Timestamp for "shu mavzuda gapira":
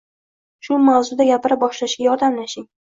0.67-1.61